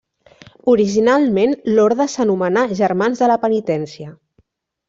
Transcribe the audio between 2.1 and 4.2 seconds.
s'anomenà Germans de la Penitència.